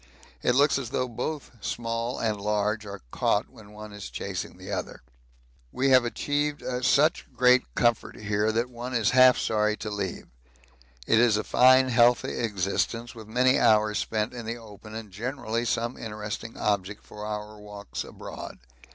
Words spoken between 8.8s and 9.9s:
is half sorry